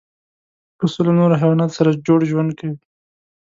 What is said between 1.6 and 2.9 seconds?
سره جوړ ژوند کوي.